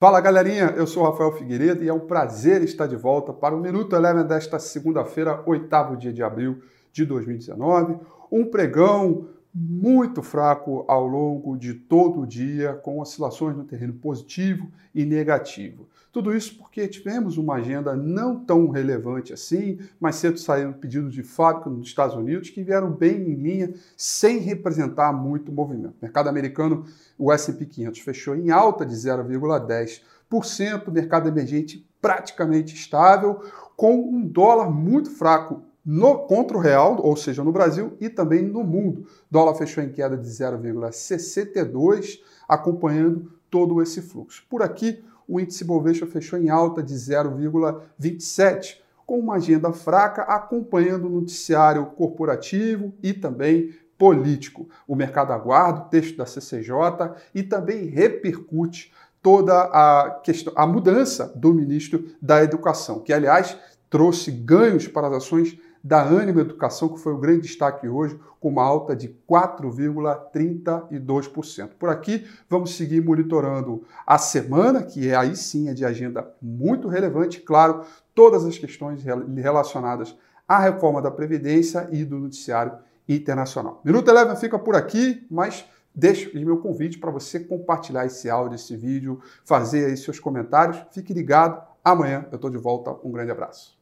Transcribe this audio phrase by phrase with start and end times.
[0.00, 3.60] Fala galerinha, eu sou Rafael Figueiredo e é um prazer estar de volta para o
[3.60, 7.98] Minuto Eleven desta segunda-feira, oitavo dia de abril de 2019.
[8.32, 14.70] Um pregão muito fraco ao longo de todo o dia, com oscilações no terreno positivo
[14.94, 15.88] e negativo.
[16.12, 21.22] Tudo isso porque tivemos uma agenda não tão relevante assim, mais cedo saíram pedidos de
[21.22, 25.94] fábrica nos Estados Unidos que vieram bem em linha, sem representar muito movimento.
[26.02, 26.84] Mercado americano,
[27.16, 33.40] o S&P 500 fechou em alta de 0,10%, mercado emergente praticamente estável,
[33.76, 38.42] com um dólar muito fraco no, contra o real, ou seja, no Brasil e também
[38.42, 39.02] no mundo.
[39.02, 44.44] O dólar fechou em queda de 0,62, acompanhando todo esse fluxo.
[44.48, 51.06] Por aqui, o índice Bovespa fechou em alta de 0,27, com uma agenda fraca acompanhando
[51.06, 54.68] o noticiário corporativo e também político.
[54.86, 58.92] O mercado aguarda o texto da CCJ e também repercute
[59.22, 63.56] toda a questão, a mudança do ministro da Educação, que aliás
[63.90, 68.48] trouxe ganhos para as ações da Ânimo Educação, que foi o grande destaque hoje, com
[68.48, 71.70] uma alta de 4,32%.
[71.78, 76.88] Por aqui, vamos seguir monitorando a semana, que é aí sim é de agenda muito
[76.88, 77.82] relevante, claro,
[78.14, 79.02] todas as questões
[79.36, 82.74] relacionadas à reforma da Previdência e do noticiário
[83.08, 83.80] internacional.
[83.84, 88.76] Minuto Eleven fica por aqui, mas deixo meu convite para você compartilhar esse áudio, esse
[88.76, 90.82] vídeo, fazer aí seus comentários.
[90.92, 92.96] Fique ligado, amanhã eu estou de volta.
[93.04, 93.79] Um grande abraço.